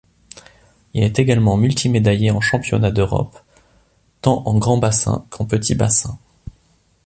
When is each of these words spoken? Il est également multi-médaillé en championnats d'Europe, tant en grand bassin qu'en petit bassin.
Il 0.95 1.03
est 1.03 1.19
également 1.19 1.57
multi-médaillé 1.57 2.31
en 2.31 2.41
championnats 2.41 2.89
d'Europe, 2.89 3.37
tant 4.23 4.41
en 4.47 4.57
grand 4.57 4.79
bassin 4.79 5.27
qu'en 5.29 5.45
petit 5.45 5.75
bassin. 5.75 6.17